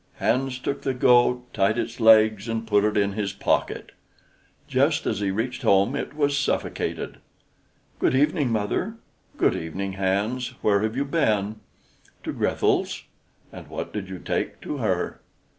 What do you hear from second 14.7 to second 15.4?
her?"